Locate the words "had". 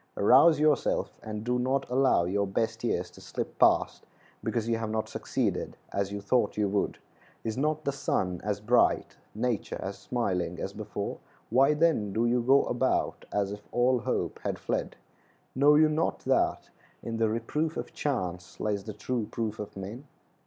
14.39-14.57